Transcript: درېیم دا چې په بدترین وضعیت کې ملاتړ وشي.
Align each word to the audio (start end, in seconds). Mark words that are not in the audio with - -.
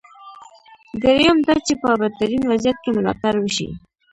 درېیم 1.01 1.37
دا 1.47 1.55
چې 1.65 1.73
په 1.81 1.89
بدترین 2.01 2.43
وضعیت 2.51 2.77
کې 2.83 2.89
ملاتړ 2.97 3.33
وشي. 3.39 3.67